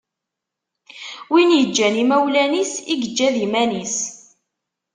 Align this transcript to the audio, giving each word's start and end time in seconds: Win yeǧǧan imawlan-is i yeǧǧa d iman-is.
Win 1.31 1.49
yeǧǧan 1.59 1.95
imawlan-is 2.03 2.73
i 2.81 2.83
yeǧǧa 3.01 3.27
d 3.33 3.35
iman-is. 3.45 3.97